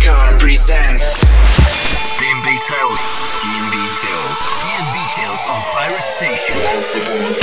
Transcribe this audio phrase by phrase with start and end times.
[0.00, 1.24] Car presents
[2.16, 3.00] DNB Tales.
[3.42, 4.38] DNB Tales.
[4.62, 7.39] DNB Tales on Pirate Station.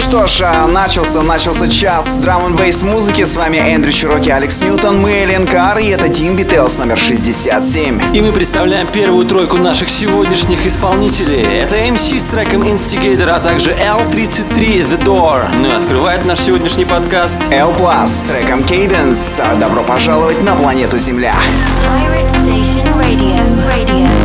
[0.00, 3.26] Ну что ж, а, начался, начался час драм н бейс музыки.
[3.26, 8.00] С вами Эндрю Чироки, Алекс Ньютон, мы Эллен Кар, и это Team Beatles номер 67.
[8.14, 11.42] И мы представляем первую тройку наших сегодняшних исполнителей.
[11.42, 15.50] Это MC с треком Instigator, а также L33 The Door.
[15.60, 19.58] Ну и открывает наш сегодняшний подкаст L Plus с треком Cadence.
[19.58, 21.34] Добро пожаловать на планету Земля.
[21.84, 22.88] Pirate Station.
[23.02, 23.38] Radio.
[23.68, 24.19] Radio.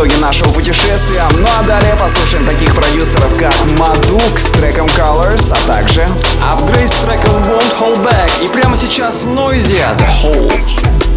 [0.00, 1.24] итоги нашего путешествия.
[1.38, 6.06] Ну а далее послушаем таких продюсеров, как Мадук с треком Colors, а также
[6.40, 8.42] Upgrade с треком Won't Hold Back.
[8.42, 11.09] И прямо сейчас Noisy The Hole.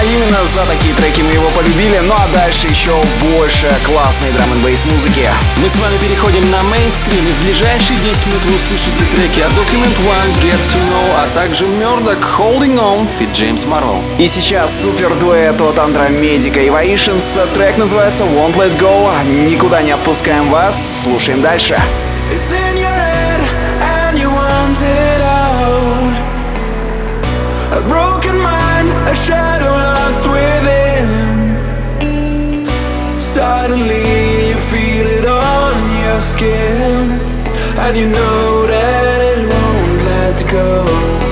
[0.00, 0.12] Мадука.
[0.12, 2.00] Именно за такие треки мы его полюбили.
[2.04, 2.92] Ну а дальше еще
[3.36, 5.28] больше классной драм н музыки.
[5.58, 7.26] Мы с вами переходим на мейнстрим.
[7.26, 11.28] И в ближайшие 10 минут вы услышите треки от Document One, Get To Know, а
[11.34, 14.02] также Murdoch, Holding On, Fit James Marvel.
[14.18, 17.38] И сейчас супер дуэт от Андромедика и Ваишенс.
[17.54, 19.10] Трек называется Won't Let Go.
[19.24, 21.02] Никуда не отпускаем вас.
[21.04, 21.74] Слушаем дальше.
[21.74, 22.09] It's
[33.40, 35.74] Suddenly you feel it on
[36.04, 37.08] your skin,
[37.78, 41.29] and you know that it won't let go.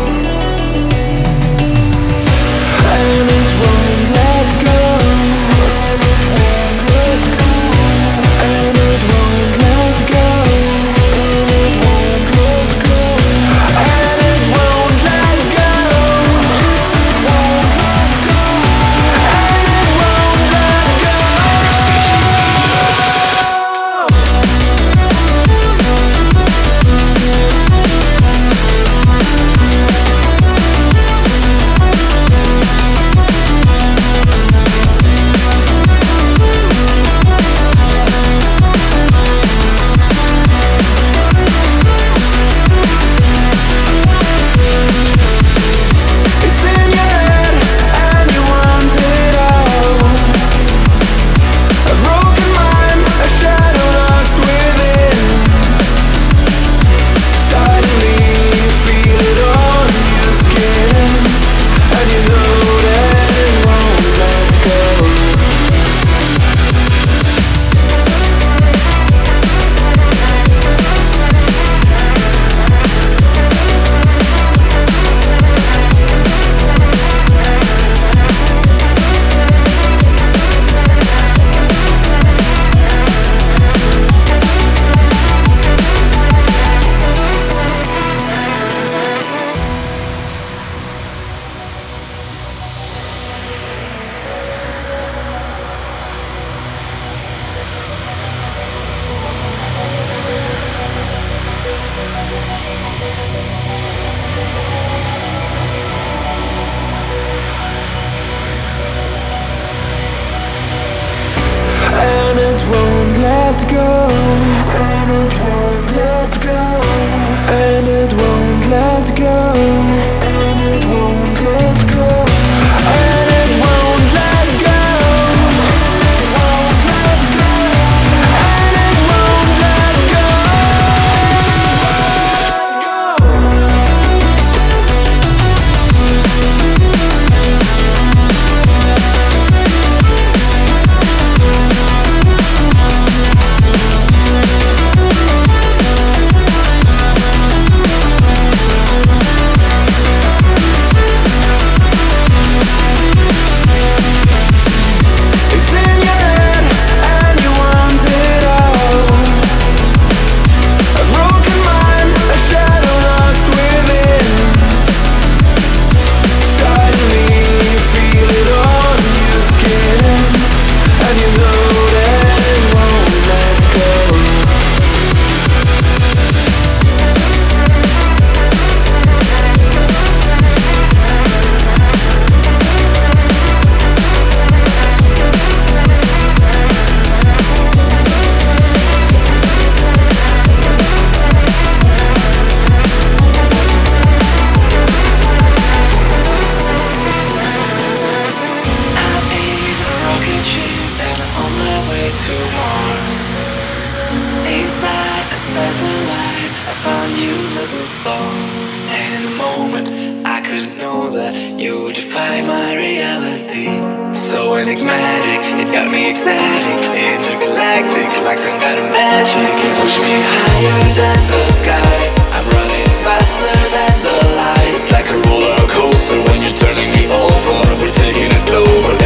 [216.84, 219.50] Intergalactic, like some kind of magic.
[219.62, 221.98] You push me higher than the sky.
[222.34, 224.72] I'm running faster than the light.
[224.76, 227.56] It's like a roller coaster when you're turning me over.
[227.82, 228.97] We're taking it slow,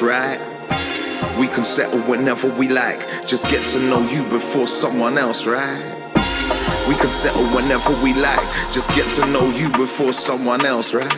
[0.00, 0.38] right?
[1.38, 3.00] We can settle whenever we like.
[3.26, 5.82] Just get to know you before someone else, right?
[6.88, 8.46] We can settle whenever we like.
[8.72, 11.12] Just get to know you before someone else, right?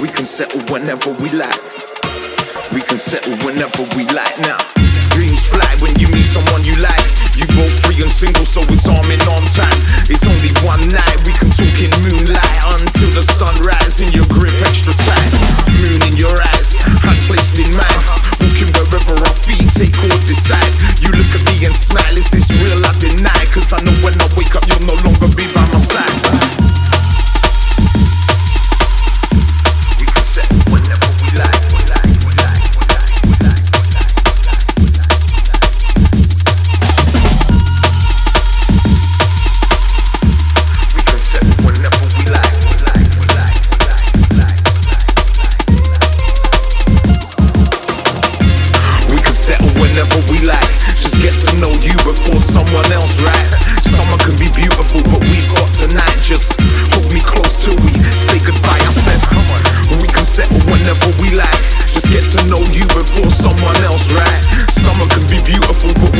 [0.00, 1.62] We can settle whenever we like.
[2.72, 4.81] We can settle whenever we like now.
[5.12, 7.04] Dreams fly when you meet someone you like.
[7.36, 9.80] You both free and single, so it's arm in arm time.
[10.08, 14.00] It's only one night, we can talk in moonlight until the sunrise.
[14.00, 15.32] In your grip, extra tight.
[15.84, 16.72] Moon in your eyes,
[17.04, 18.00] hand placed in mine.
[18.40, 20.72] Walking wherever our feet take or decide.
[21.04, 22.80] You look at me and smile, is this real?
[22.80, 25.80] I deny, cause I know when I wake up, you'll no longer be by my
[25.80, 26.11] side.
[52.04, 53.48] Before someone else, right?
[53.78, 56.18] Summer can be beautiful, but we've got tonight.
[56.18, 56.58] Just
[56.90, 58.82] hold me close till we say goodbye.
[58.82, 59.62] I said, come on.
[60.02, 61.62] We can settle whenever we like.
[61.86, 64.40] Just get to know you before someone else, right?
[64.72, 66.11] Summer can be beautiful, but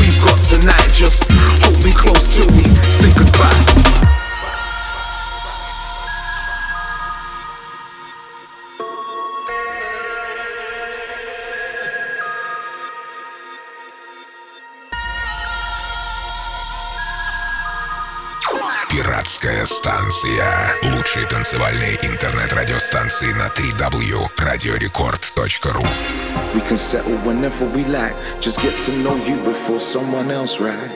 [21.42, 25.84] Лучшие танцевальные интернет-радиостанции на 3w radiorecord.ru
[26.54, 28.14] We can settle whenever we like.
[28.40, 30.92] Just get to know you before someone else, right?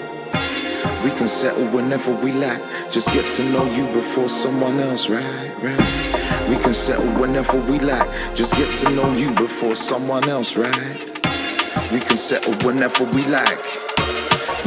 [1.04, 2.62] We can settle whenever we like.
[2.92, 5.52] Just get to know you before someone else, right?
[5.64, 6.48] Right?
[6.48, 8.08] We can settle whenever we like.
[8.36, 11.00] Just get to know you before someone else, right?
[11.92, 13.66] We can settle whenever we like.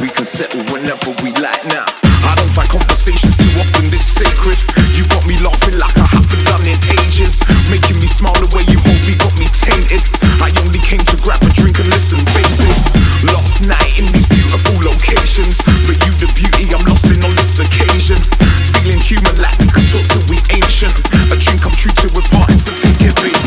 [0.01, 2.08] We can settle whenever we like now.
[2.26, 4.58] I don't find conversations too often this sacred.
[4.96, 7.40] You got me laughing like I haven't done in ages.
[7.72, 10.02] Making me smile the way you hold me got me tainted.
[10.42, 12.84] I only came to grab a drink and listen faces.
[13.24, 15.60] Last night in these beautiful locations.
[15.88, 18.20] But you the beauty I'm lost in on this occasion.
[18.80, 20.96] Feeling human like we could talk till we ancient.
[21.32, 23.40] A drink I'm true to with parting, so take it, baby.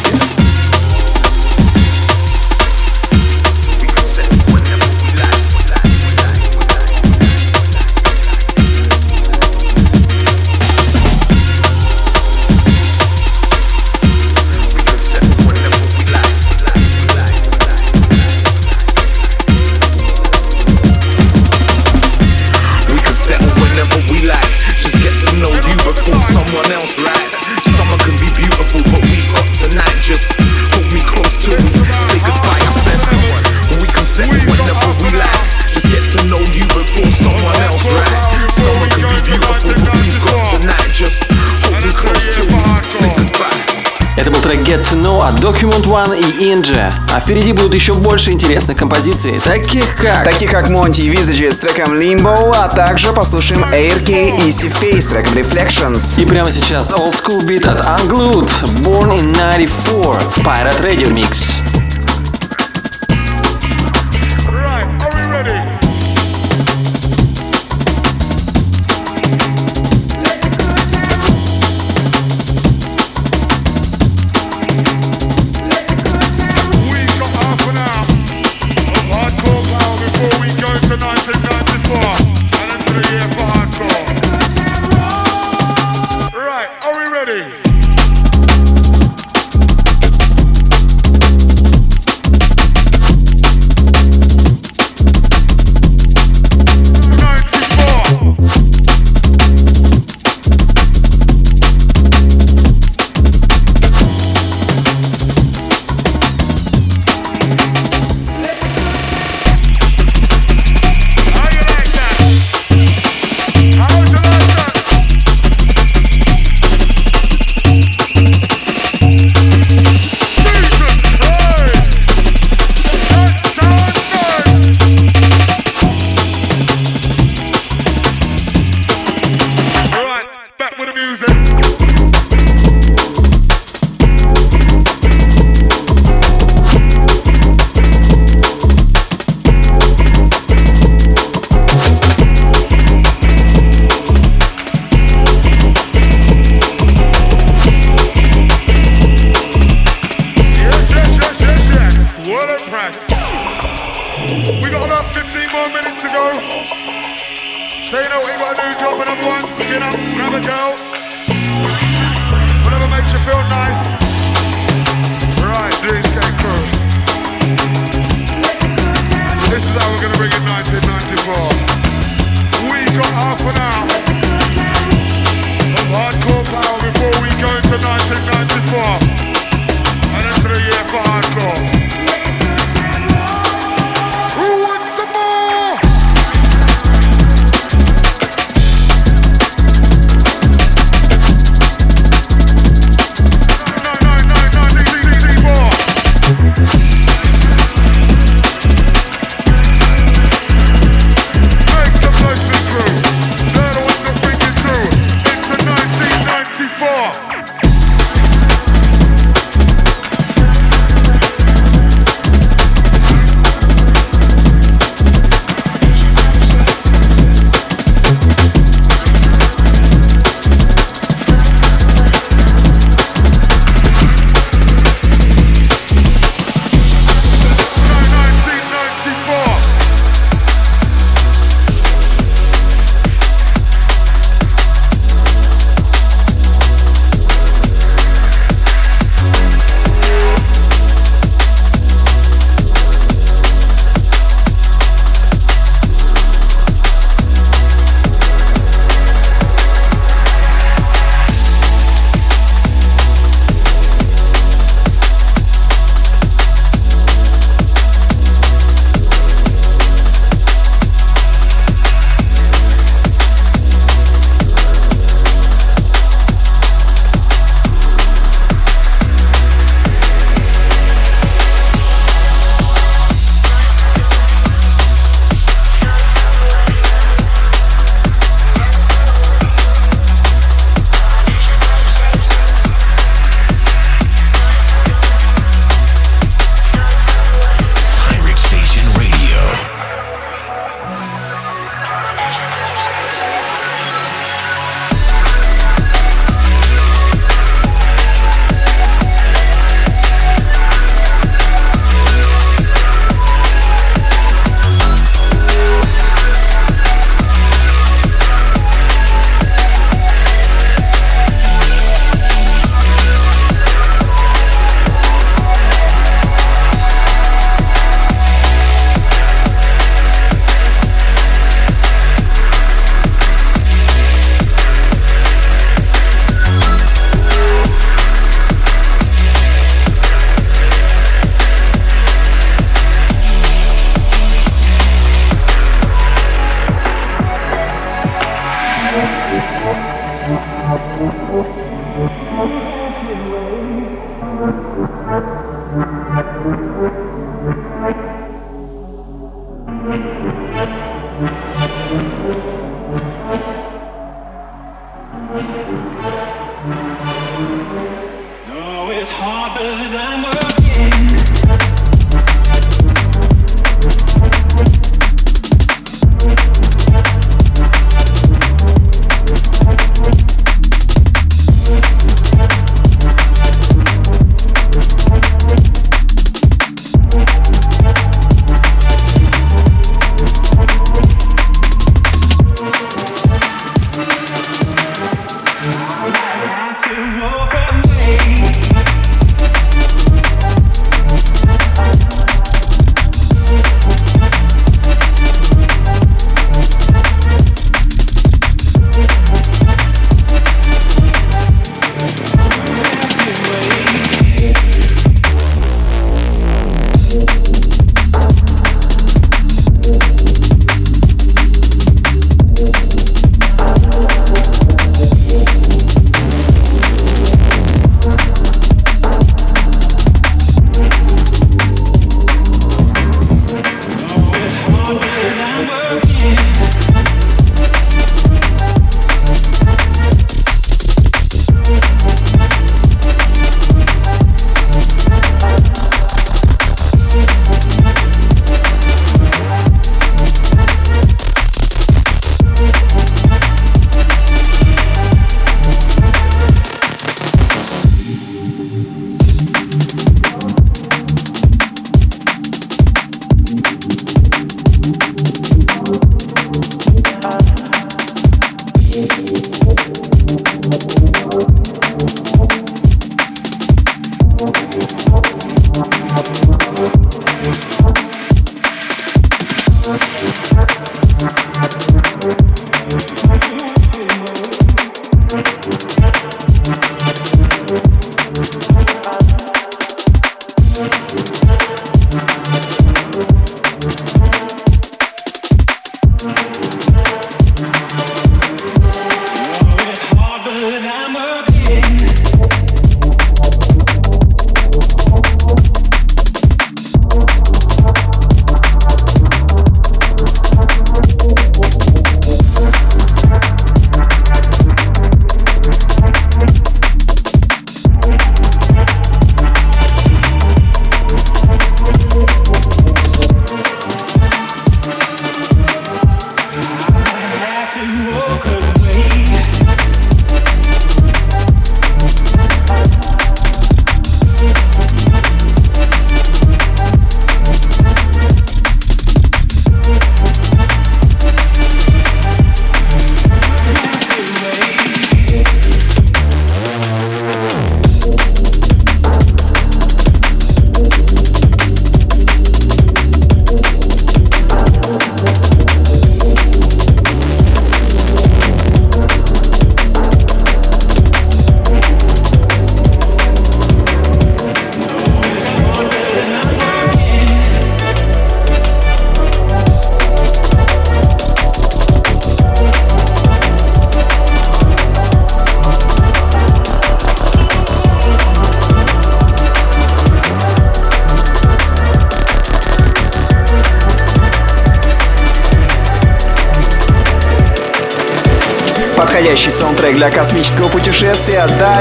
[45.24, 46.92] От Document One и Inja.
[47.14, 50.26] А впереди будут еще больше интересных композиций, таких как...
[50.26, 55.08] Таких как Монти и Визаджи с треком Limbo, а также послушаем AirK и Face с
[55.08, 56.22] треком Reflections.
[56.22, 58.50] И прямо сейчас Old School Beat от Unglued,
[58.84, 61.63] Born in 94, Pirate Radio Mix.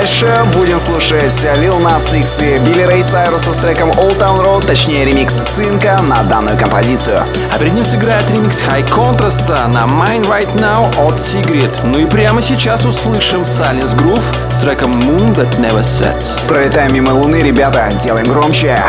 [0.02, 4.66] Дальше будем слушать Lil Nas X и Билли Рэй Сайруса с треком Old Town Road,
[4.66, 7.20] точнее ремикс Цинка на данную композицию.
[7.54, 11.70] А перед ним сыграет ремикс High Contrast на Mine Right Now от Sigrid.
[11.84, 16.48] Ну и прямо сейчас услышим Silence Groove с треком Moon That Never Sets.
[16.48, 18.82] Пролетаем мимо Луны, ребята, делаем громче.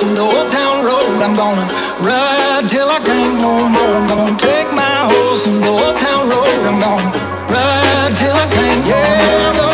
[0.00, 1.20] through the old town road.
[1.22, 1.66] I'm gonna
[2.00, 3.82] ride till I can't no more.
[3.82, 6.60] Oh, I'm gonna take my horse through the old town road.
[6.70, 8.86] I'm gonna ride till I can't.
[8.86, 9.69] Yeah.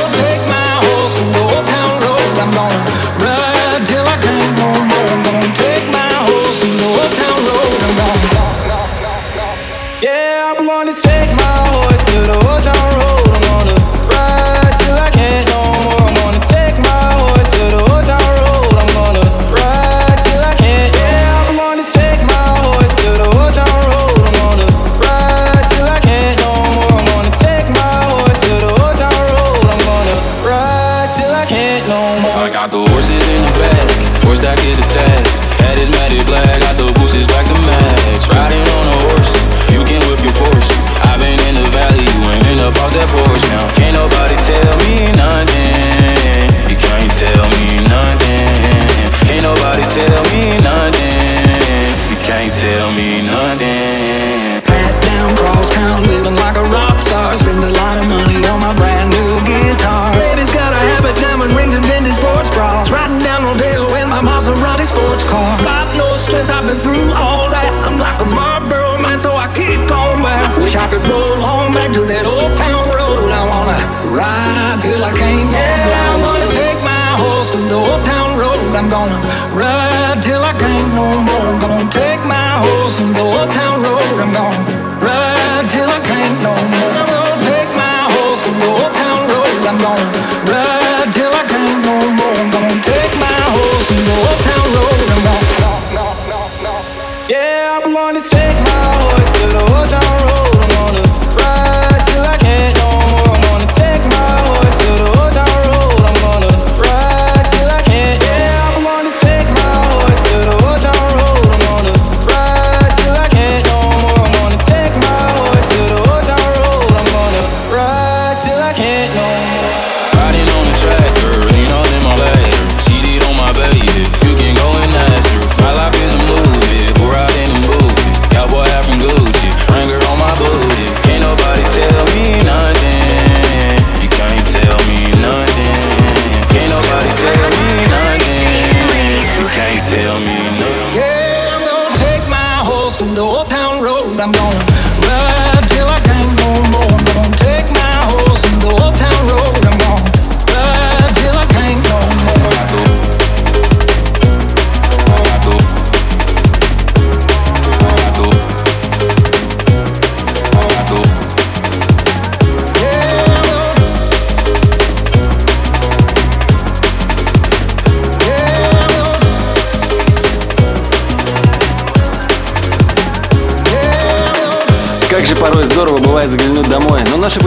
[78.76, 79.16] I'm gonna
[79.54, 81.46] ride till I can't no more.
[81.48, 84.20] I'm gonna take my horse through the old town road.
[84.20, 86.95] I'm gonna ride till I can't no more.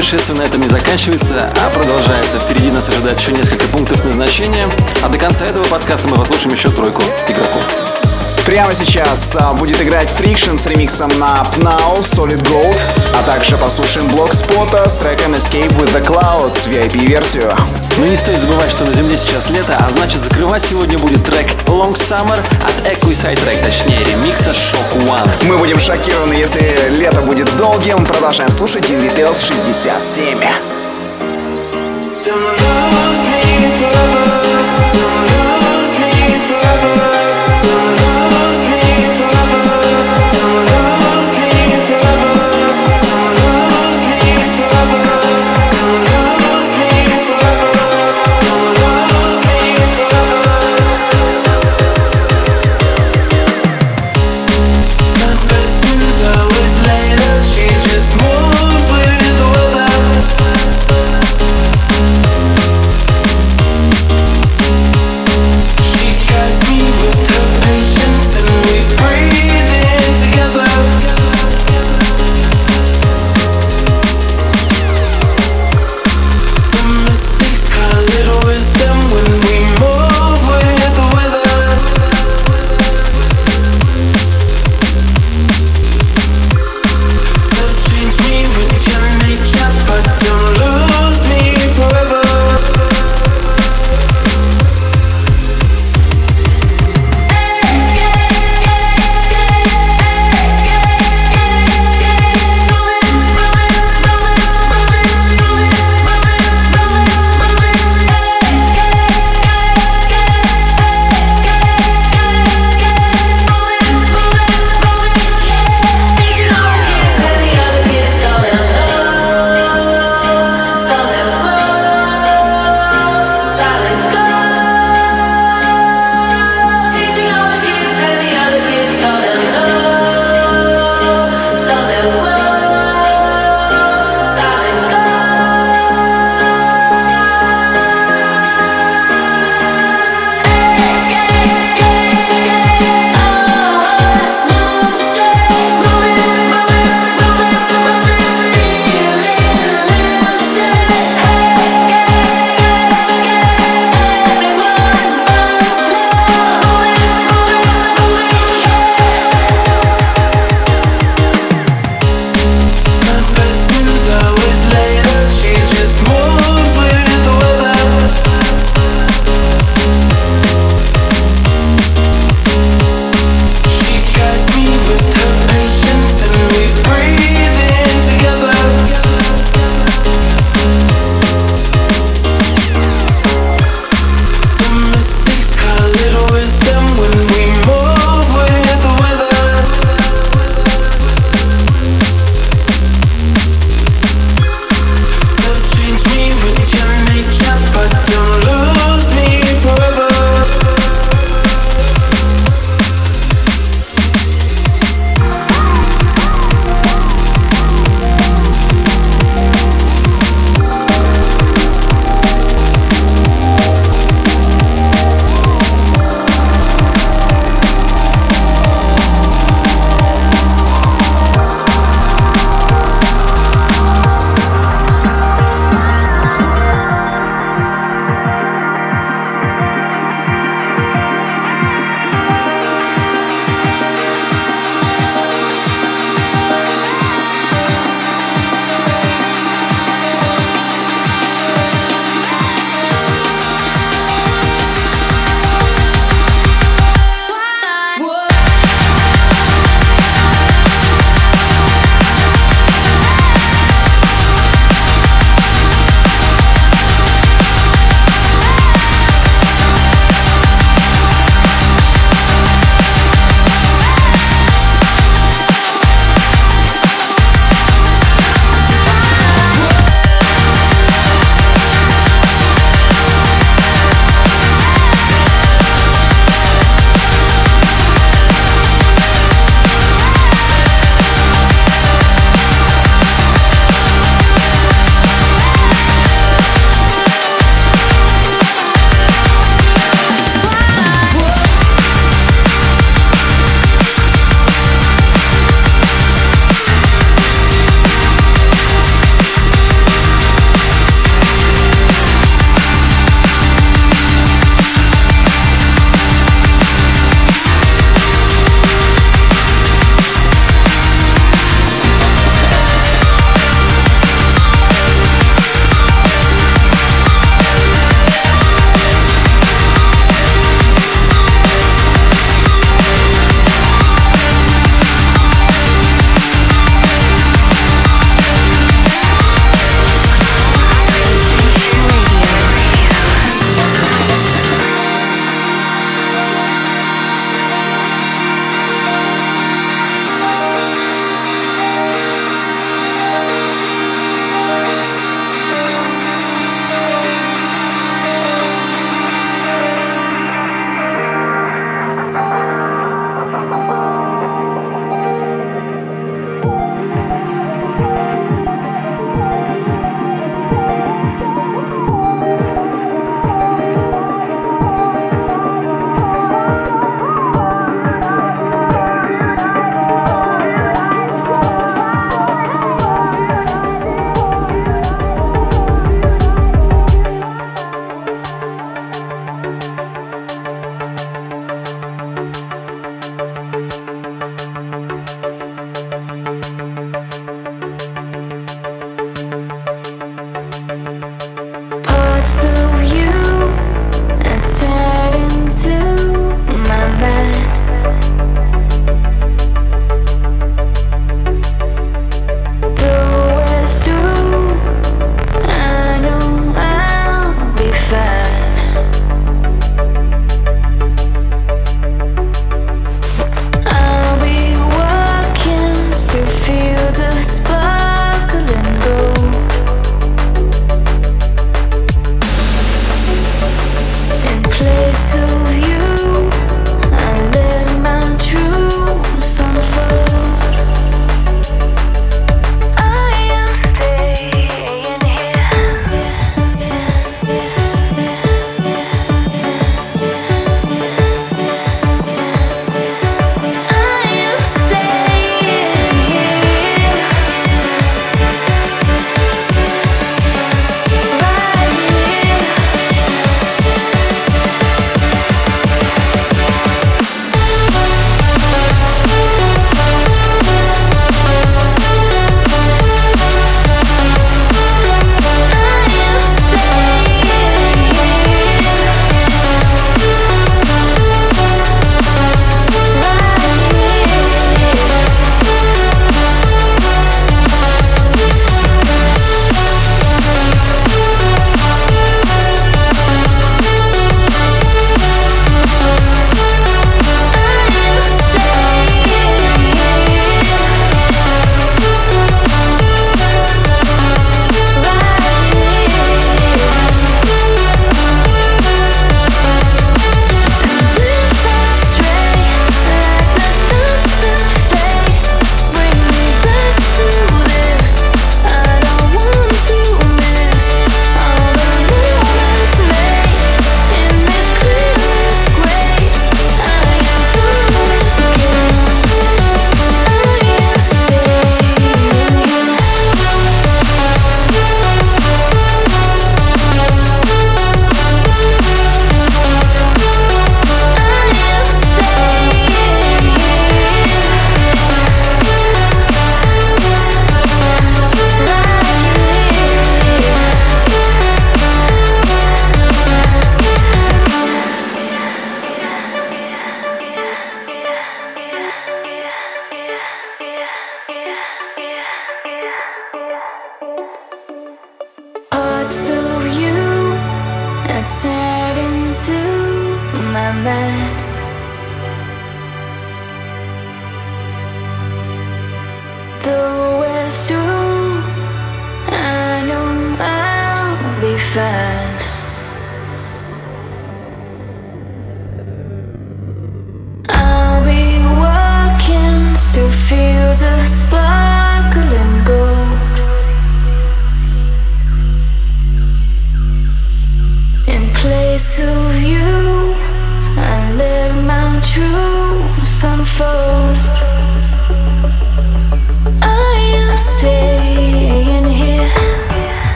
[0.00, 2.40] путешествие на этом не заканчивается, а продолжается.
[2.40, 4.64] Впереди нас ожидает еще несколько пунктов назначения,
[5.02, 7.99] а до конца этого подкаста мы послушаем еще тройку игроков.
[8.50, 12.80] Прямо сейчас а, будет играть Friction с ремиксом на Pnau, Solid Gold,
[13.16, 17.54] а также послушаем блок спота с треком Escape with the Clouds, VIP-версию.
[17.98, 21.46] Но не стоит забывать, что на Земле сейчас лето, а значит закрывать сегодня будет трек
[21.66, 25.30] Long Summer от Echo и Sidetrack, точнее ремикса Shock One.
[25.44, 28.04] Мы будем шокированы, если лето будет долгим.
[28.04, 30.40] Продолжаем слушать Details 67.
[32.20, 34.09] Later, she just moved